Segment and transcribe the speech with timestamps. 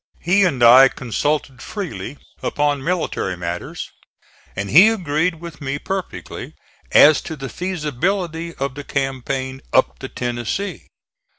[0.19, 3.91] He and I consulted freely upon military matters
[4.55, 6.55] and he agreed with me perfectly
[6.91, 10.87] as to the feasibility of the campaign up the Tennessee.